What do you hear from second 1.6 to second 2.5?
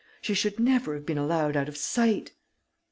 of sight!"